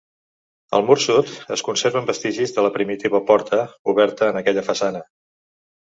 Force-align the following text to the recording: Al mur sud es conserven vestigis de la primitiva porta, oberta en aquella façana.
Al 0.77 0.85
mur 0.87 0.95
sud 1.03 1.29
es 1.57 1.63
conserven 1.67 2.09
vestigis 2.09 2.55
de 2.57 2.65
la 2.69 2.73
primitiva 2.79 3.21
porta, 3.31 3.61
oberta 3.95 4.31
en 4.33 4.41
aquella 4.41 4.65
façana. 4.71 5.07